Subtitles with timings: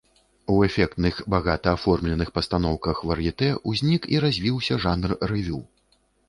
[0.51, 5.61] У эфектных, багата аформленых пастаноўках вар'етэ ўзнік і развіўся жанр рэвю.